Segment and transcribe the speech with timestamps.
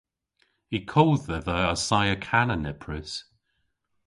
[0.77, 3.11] Y kodh dhedha assaya kana nepprys.